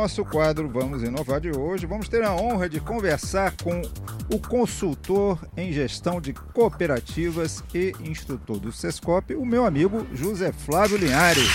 [0.00, 3.82] Nosso quadro Vamos Inovar de hoje, vamos ter a honra de conversar com
[4.32, 10.96] o consultor em gestão de cooperativas e instrutor do SESCOP, o meu amigo José Flávio
[10.96, 11.50] Linhares.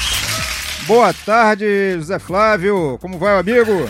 [0.86, 3.00] Boa tarde, José Flávio.
[3.02, 3.90] Como vai, amigo?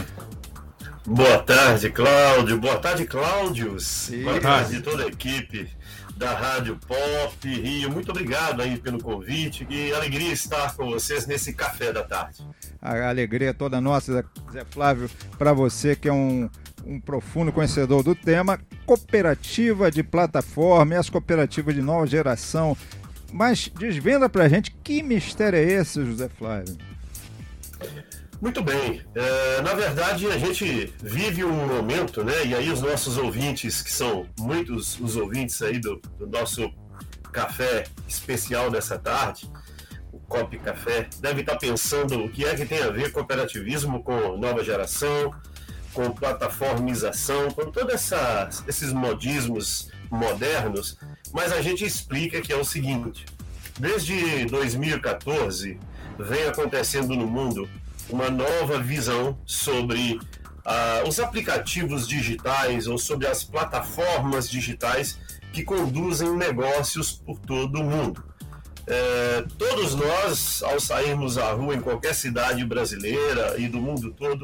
[1.06, 2.58] Boa tarde, Cláudio.
[2.58, 4.10] Boa tarde, Cláudios.
[4.24, 5.70] Boa tarde, toda a equipe
[6.16, 7.92] da Rádio Pop Rio.
[7.92, 9.66] Muito obrigado aí pelo convite.
[9.66, 12.44] Que alegria estar com vocês nesse café da tarde.
[12.82, 16.50] A alegria é toda nossa, Zé Flávio, para você que é um,
[16.86, 22.78] um profundo conhecedor do tema, cooperativa de plataforma e as cooperativas de nova geração.
[23.34, 26.78] Mas desvenda para a gente que mistério é esse, José Flávio?
[28.42, 29.02] Muito bem.
[29.16, 32.46] É, na verdade, a gente vive um momento, né?
[32.46, 36.72] E aí os nossos ouvintes, que são muitos os ouvintes aí do, do nosso
[37.32, 39.50] café especial dessa tarde,
[40.12, 44.38] o Cop Café, deve estar pensando o que é que tem a ver cooperativismo com
[44.38, 45.34] nova geração,
[45.94, 48.12] com plataformização, com todos
[48.68, 50.98] esses modismos modernos,
[51.34, 53.26] mas a gente explica que é o seguinte:
[53.80, 55.80] desde 2014
[56.20, 57.68] vem acontecendo no mundo
[58.10, 60.20] uma nova visão sobre
[60.66, 65.20] uh, os aplicativos digitais ou sobre as plataformas digitais
[65.52, 68.24] que conduzem negócios por todo o mundo.
[68.88, 74.44] É, todos nós, ao sairmos à rua em qualquer cidade brasileira e do mundo todo,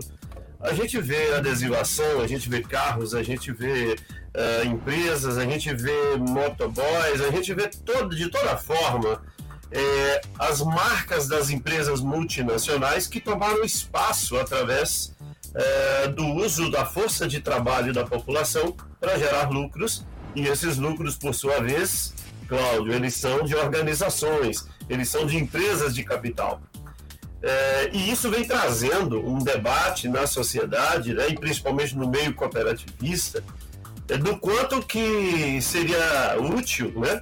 [0.59, 5.73] a gente vê adesivação, a gente vê carros, a gente vê uh, empresas, a gente
[5.73, 9.22] vê motoboys, a gente vê todo, de toda forma
[9.72, 15.16] é, as marcas das empresas multinacionais que tomaram espaço através
[15.53, 20.05] é, do uso da força de trabalho da população para gerar lucros,
[20.36, 22.14] e esses lucros, por sua vez,
[22.48, 26.61] Cláudio, eles são de organizações, eles são de empresas de capital.
[27.43, 33.43] É, e isso vem trazendo um debate na sociedade, né, e principalmente no meio cooperativista,
[34.08, 37.21] é, do quanto que seria útil né,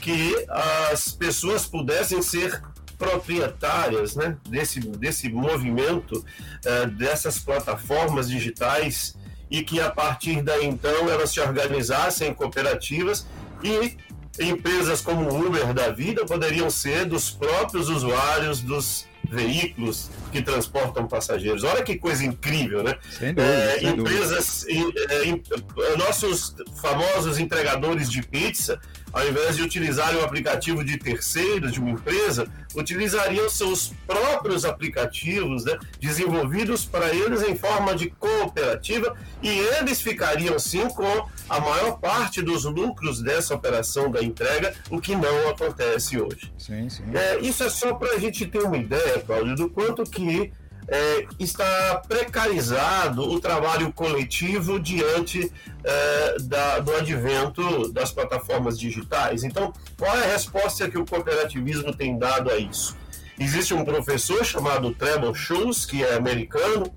[0.00, 2.60] que as pessoas pudessem ser
[2.98, 9.16] proprietárias né, desse, desse movimento, uh, dessas plataformas digitais,
[9.50, 13.26] e que a partir daí então elas se organizassem em cooperativas
[13.62, 13.96] e
[14.38, 21.06] empresas como o Uber da vida poderiam ser dos próprios usuários dos veículos que transportam
[21.06, 21.62] passageiros.
[21.62, 22.96] Olha que coisa incrível, né?
[23.10, 25.00] Sem dúvida, é, sem empresas, dúvida.
[25.14, 28.80] É, nossos famosos entregadores de pizza
[29.12, 35.64] ao invés de utilizarem o aplicativo de terceiros, de uma empresa, utilizariam seus próprios aplicativos
[35.64, 41.98] né, desenvolvidos para eles em forma de cooperativa e eles ficariam sim com a maior
[41.98, 46.52] parte dos lucros dessa operação da entrega, o que não acontece hoje.
[46.56, 47.04] Sim, sim.
[47.14, 50.52] É, isso é só para a gente ter uma ideia, Cláudio, do quanto que
[50.90, 55.50] é, está precarizado o trabalho coletivo diante
[55.84, 59.44] é, da, do advento das plataformas digitais.
[59.44, 62.96] Então, qual é a resposta que o cooperativismo tem dado a isso?
[63.38, 66.92] Existe um professor chamado Trevor Schultz, que é americano,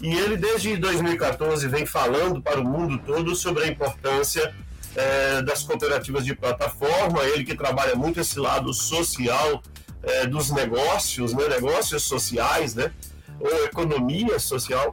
[0.00, 4.54] e ele desde 2014 vem falando para o mundo todo sobre a importância
[4.96, 9.62] é, das cooperativas de plataforma, ele que trabalha muito esse lado social
[10.02, 12.90] é, dos negócios, né, negócios sociais, né,
[13.40, 14.90] ou economia social.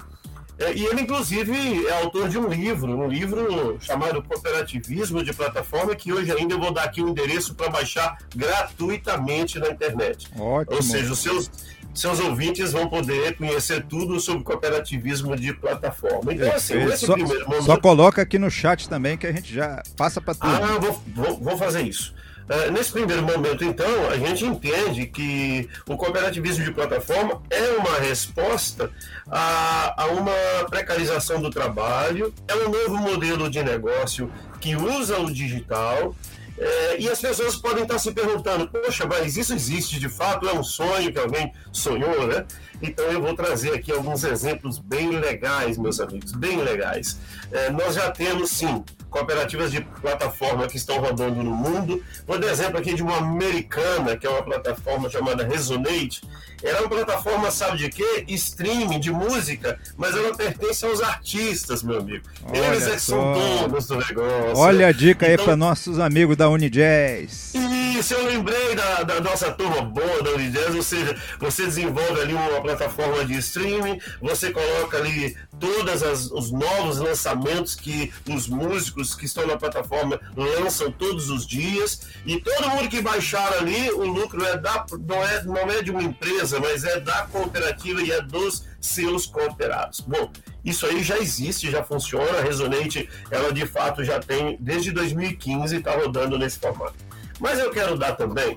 [0.58, 5.96] É, e ele, inclusive, é autor de um livro, um livro chamado Cooperativismo de Plataforma,
[5.96, 10.30] que hoje ainda eu vou dar aqui o um endereço para baixar gratuitamente na internet.
[10.38, 10.76] Ótimo.
[10.76, 11.50] Ou seja, os seus,
[11.96, 16.32] seus ouvintes vão poder conhecer tudo sobre cooperativismo de plataforma.
[16.32, 17.64] Então, assim, só, momento...
[17.64, 20.48] só coloca aqui no chat também que a gente já passa para tudo.
[20.48, 22.14] Ah, vou, vou, vou fazer isso.
[22.50, 28.00] É, nesse primeiro momento, então, a gente entende que o cooperativismo de plataforma é uma
[28.00, 28.92] resposta
[29.30, 30.34] a, a uma
[30.70, 36.16] precarização do trabalho, é um novo modelo de negócio que usa o digital
[36.62, 40.48] é, e as pessoas podem estar se perguntando: poxa, mas isso existe de fato?
[40.48, 42.46] É um sonho que alguém sonhou, né?
[42.82, 47.20] Então eu vou trazer aqui alguns exemplos bem legais, meus amigos, bem legais.
[47.52, 52.02] É, nós já temos sim cooperativas de plataforma que estão rodando no mundo.
[52.26, 56.22] Vou dar exemplo aqui de uma americana, que é uma plataforma chamada Resonate.
[56.64, 58.24] Ela é uma plataforma, sabe de quê?
[58.30, 62.24] Streaming de música, mas ela pertence aos artistas, meu amigo.
[62.48, 64.58] Olha Eles é que são donos do negócio.
[64.58, 67.54] Olha a dica então, aí para nossos amigos da Unijazz.
[68.02, 72.34] Isso, eu lembrei da, da nossa turma boa da Unijazz, ou seja, você desenvolve ali
[72.34, 79.26] uma plataforma de streaming, você coloca ali todos os novos lançamentos que os músicos que
[79.26, 84.44] estão na plataforma lançam todos os dias e todo mundo que baixar ali, o lucro
[84.46, 88.20] é da, não, é, não é de uma empresa, mas é da cooperativa e é
[88.20, 90.00] dos seus cooperados.
[90.00, 90.32] Bom,
[90.66, 95.76] isso aí já existe, já funciona, a Resonate, ela de fato já tem desde 2015
[95.76, 97.12] está rodando nesse formato.
[97.42, 98.56] Mas eu quero dar também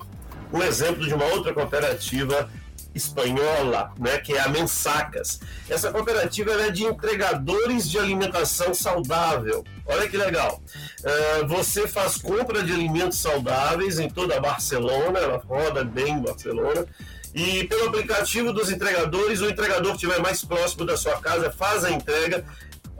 [0.53, 2.47] um exemplo de uma outra cooperativa
[2.93, 5.41] espanhola, né, que é a Mensacas.
[5.69, 9.65] Essa cooperativa é de entregadores de alimentação saudável.
[9.85, 10.61] Olha que legal.
[11.01, 16.21] Uh, você faz compra de alimentos saudáveis em toda a Barcelona, ela roda bem em
[16.21, 16.85] Barcelona.
[17.33, 21.83] E pelo aplicativo dos entregadores, o entregador que estiver mais próximo da sua casa faz
[21.83, 22.45] a entrega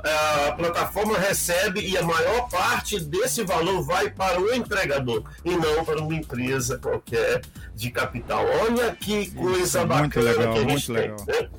[0.06, 5.84] a plataforma recebe e a maior parte desse valor vai para o entregador e não
[5.84, 7.42] para uma empresa qualquer
[7.74, 8.46] de capital.
[8.63, 10.96] Olha que coisa Isso, bacana muito legal, que a gente muito tem.
[10.96, 11.25] Legal.
[11.28, 11.50] Né?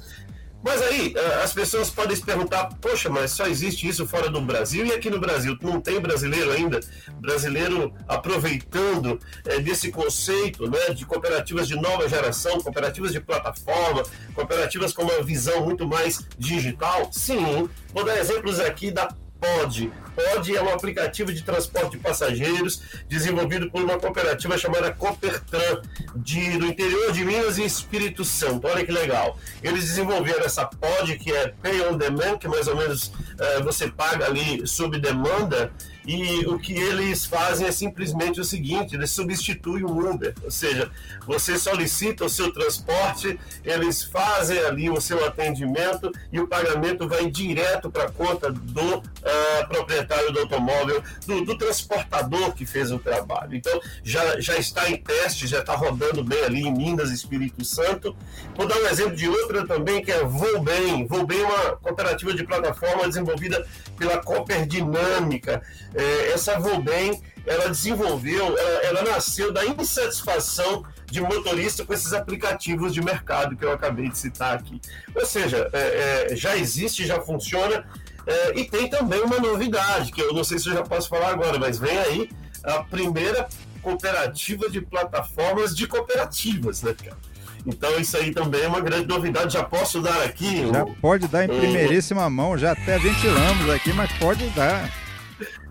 [0.66, 4.40] Mas aí, eh, as pessoas podem se perguntar: poxa, mas só existe isso fora do
[4.40, 6.80] Brasil e aqui no Brasil não tem brasileiro ainda?
[7.20, 14.02] Brasileiro aproveitando é, desse conceito né, de cooperativas de nova geração, cooperativas de plataforma,
[14.34, 17.10] cooperativas com uma visão muito mais digital?
[17.12, 19.08] Sim, vou dar exemplos aqui da
[19.40, 19.92] Pod.
[20.14, 25.82] Pod é um aplicativo de transporte de passageiros desenvolvido por uma cooperativa chamada Coopertran,
[26.14, 28.66] de, do interior de Minas e Espírito Santo.
[28.66, 29.38] Olha que legal.
[29.62, 33.88] Eles desenvolveram essa Pod, que é Pay on Demand, que mais ou menos é, você
[33.88, 35.70] paga ali sob demanda
[36.06, 40.88] e o que eles fazem é simplesmente o seguinte: eles substituem o Uber, ou seja,
[41.26, 47.28] você solicita o seu transporte, eles fazem ali o seu atendimento e o pagamento vai
[47.28, 53.00] direto para a conta do uh, proprietário do automóvel, do, do, transportador que fez o
[53.00, 53.56] trabalho.
[53.56, 58.14] Então já, já está em teste, já está rodando bem ali em Minas, Espírito Santo.
[58.54, 61.04] Vou dar um exemplo de outra também que é Volbem.
[61.06, 63.66] Volbem é uma cooperativa de plataforma desenvolvida
[63.98, 65.62] pela Cooper Dinâmica
[65.96, 72.92] é, essa Volbem, ela desenvolveu, ela, ela nasceu da insatisfação de motorista com esses aplicativos
[72.92, 74.80] de mercado que eu acabei de citar aqui.
[75.14, 77.86] Ou seja, é, é, já existe, já funciona,
[78.26, 81.30] é, e tem também uma novidade, que eu não sei se eu já posso falar
[81.30, 82.30] agora, mas vem aí
[82.64, 83.48] a primeira
[83.80, 87.16] cooperativa de plataformas de cooperativas, né, cara?
[87.64, 89.54] Então isso aí também é uma grande novidade.
[89.54, 90.68] Já posso dar aqui?
[90.72, 94.88] Já pode dar em primeiríssima mão, já até ventilamos aqui, mas pode dar.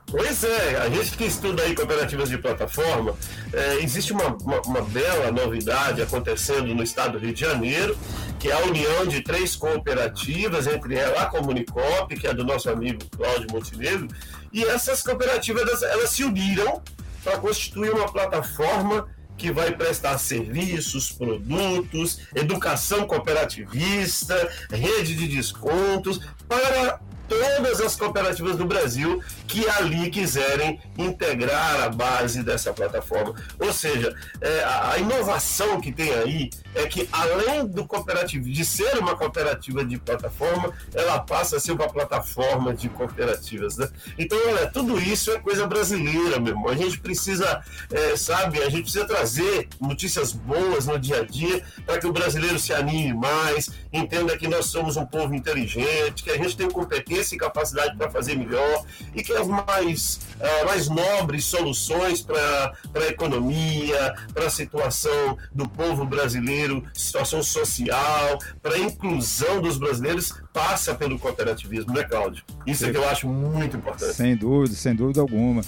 [0.07, 3.16] Pois é, a gente que estuda aí cooperativas de plataforma,
[3.52, 7.98] é, existe uma, uma, uma, bela novidade acontecendo no estado do Rio de Janeiro,
[8.40, 12.69] que é a união de três cooperativas, entre ela a Comunicop, que é do nosso
[12.69, 14.07] amigo Cláudio Montenegro,
[14.54, 16.81] e essas cooperativas elas se uniram
[17.24, 27.00] para constituir uma plataforma que vai prestar serviços, produtos, educação cooperativista, rede de descontos para
[27.27, 33.36] todas as cooperativas do Brasil que ali quiserem integrar a base dessa plataforma.
[33.60, 38.98] Ou seja, é, a inovação que tem aí é que além do cooperativo de ser
[38.98, 43.88] uma cooperativa de plataforma, ela passa a ser uma plataforma de cooperativas, né?
[44.18, 46.69] Então, olha, tudo isso é coisa brasileira, meu irmão.
[46.69, 51.63] A gente precisa, é, sabe, a gente precisa trazer notícias boas no dia a dia
[51.86, 56.32] para que o brasileiro se anime mais, entenda que nós somos um povo inteligente, que
[56.32, 60.89] a gente tem competência e capacidade para fazer melhor e que as mais, uh, mais
[60.89, 68.79] nobres soluções para a economia, para a situação do povo brasileiro, situação social, para a
[68.79, 72.43] inclusão dos brasileiros, passa pelo cooperativismo, né, Cláudio?
[72.65, 74.13] Isso é que eu acho muito importante.
[74.13, 75.62] Sem dúvida, sem dúvida alguma.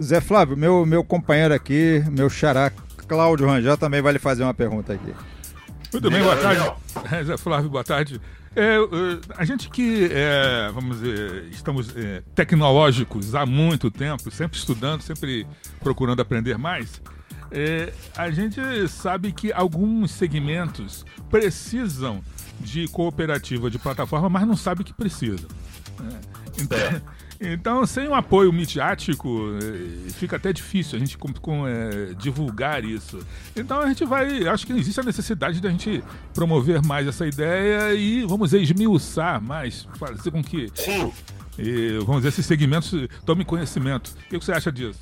[0.00, 2.70] Zé Flávio, meu, meu companheiro aqui, meu xará,
[3.08, 5.12] Cláudio Rangel, também vai lhe fazer uma pergunta aqui.
[5.92, 6.72] Muito bem, boa tarde.
[7.26, 8.20] Zé Flávio, boa tarde.
[8.56, 8.76] É,
[9.36, 15.46] a gente que, é, vamos dizer, estamos é, tecnológicos há muito tempo, sempre estudando, sempre
[15.78, 17.00] procurando aprender mais,
[17.52, 22.22] é, a gente sabe que alguns segmentos precisam
[22.60, 25.48] de cooperativa de plataforma, mas não sabe que precisam.
[25.98, 26.20] Né?
[26.58, 27.00] Então, é.
[27.40, 32.84] Então, sem o apoio midiático, eh, fica até difícil a gente com, com, é, divulgar
[32.84, 33.18] isso.
[33.56, 34.46] Então, a gente vai.
[34.46, 36.04] Acho que existe a necessidade de a gente
[36.34, 40.70] promover mais essa ideia e, vamos dizer, esmiuçar mais, fazer com que.
[40.74, 41.10] Sim.
[41.58, 42.92] E, vamos dizer, esses segmentos
[43.24, 44.14] tomem conhecimento.
[44.26, 44.98] O que você acha disso?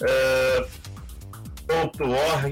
[0.03, 0.67] É,
[1.67, 2.45] .org.br.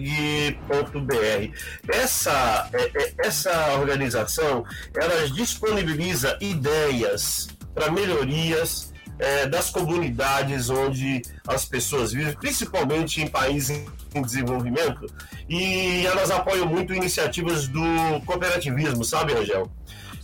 [1.86, 8.91] Essa, é, é, essa organização ela disponibiliza ideias para melhorias
[9.22, 15.06] é, das comunidades onde as pessoas vivem, principalmente em países em desenvolvimento,
[15.48, 17.80] e elas apoiam muito iniciativas do
[18.26, 19.70] cooperativismo, sabe, Angel?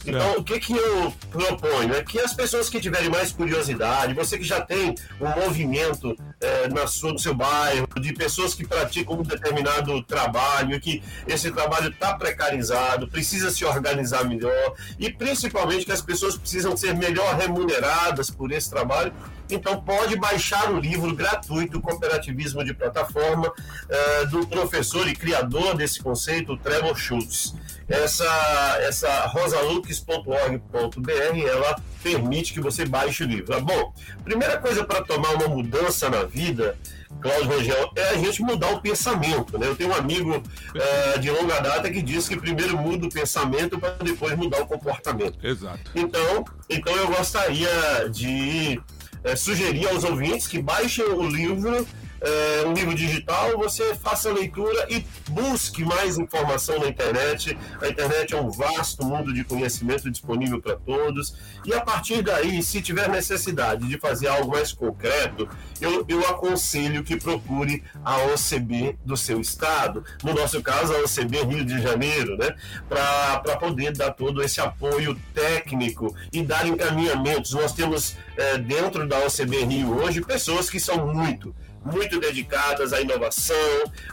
[0.09, 1.95] Então, o que, que eu proponho?
[1.95, 6.69] É que as pessoas que tiverem mais curiosidade, você que já tem um movimento é,
[6.69, 11.91] na sua, no seu bairro, de pessoas que praticam um determinado trabalho, que esse trabalho
[11.91, 18.31] está precarizado, precisa se organizar melhor, e principalmente que as pessoas precisam ser melhor remuneradas
[18.31, 19.13] por esse trabalho,
[19.51, 26.03] então pode baixar o livro gratuito Cooperativismo de Plataforma uh, do professor e criador desse
[26.03, 27.55] conceito, Trevor Schultz.
[27.89, 33.59] Essa, essa rosalux.org.br ela permite que você baixe o livro.
[33.63, 36.77] Bom, primeira coisa para tomar uma mudança na vida,
[37.21, 39.59] Cláudio Rangel, é a gente mudar o pensamento.
[39.59, 39.67] Né?
[39.67, 43.79] Eu tenho um amigo uh, de longa data que diz que primeiro muda o pensamento
[43.79, 45.39] para depois mudar o comportamento.
[45.43, 45.91] Exato.
[45.95, 48.79] Então, então eu gostaria de
[49.25, 51.87] é, sugerir aos ouvintes que baixem o livro
[52.21, 57.57] é, um livro digital, você faça a leitura e busque mais informação na internet.
[57.81, 61.35] A internet é um vasto mundo de conhecimento disponível para todos.
[61.65, 65.49] E a partir daí, se tiver necessidade de fazer algo mais concreto,
[65.81, 71.43] eu, eu aconselho que procure a OCB do seu estado, no nosso caso, a OCB
[71.45, 72.55] Rio de Janeiro, né?
[72.89, 77.53] para poder dar todo esse apoio técnico e dar encaminhamentos.
[77.53, 81.55] Nós temos é, dentro da OCB Rio hoje pessoas que são muito
[81.85, 83.57] muito dedicadas à inovação,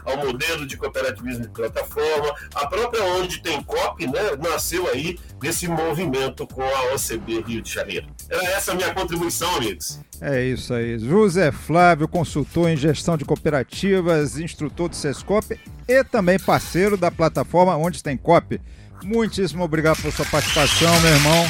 [0.04, 2.34] ao modelo de cooperativismo de plataforma.
[2.54, 7.72] A própria Onde Tem COP né, nasceu aí desse movimento com a OCB Rio de
[7.72, 8.06] Janeiro.
[8.28, 10.00] Era essa a minha contribuição, amigos.
[10.20, 10.98] É isso aí.
[10.98, 15.58] José Flávio, consultor em gestão de cooperativas, instrutor do SESCOP
[15.88, 18.60] e também parceiro da plataforma Onde Tem COP.
[19.04, 21.46] Muitíssimo obrigado por sua participação, meu irmão.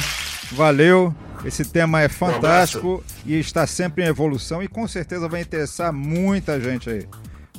[0.51, 1.26] Valeu.
[1.45, 5.93] Esse tema é fantástico um e está sempre em evolução e com certeza vai interessar
[5.93, 7.07] muita gente aí.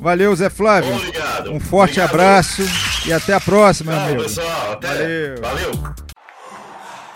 [0.01, 0.95] Valeu, Zé Flávio.
[0.95, 1.53] Obrigado.
[1.53, 2.15] Um forte Obrigado.
[2.15, 2.63] abraço
[3.07, 4.23] e até a próxima, Tchau, amigo.
[4.23, 4.73] pessoal.
[4.73, 4.89] Até.
[4.89, 5.41] Valeu.
[5.41, 5.95] Valeu.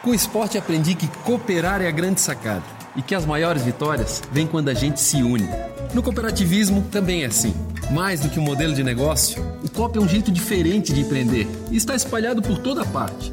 [0.03, 2.65] Com o esporte aprendi que cooperar é a grande sacada
[2.97, 5.49] e que as maiores vitórias vêm quando a gente se une.
[5.95, 7.55] No cooperativismo também é assim.
[7.93, 11.47] Mais do que um modelo de negócio, o COP é um jeito diferente de empreender
[11.71, 13.33] e está espalhado por toda parte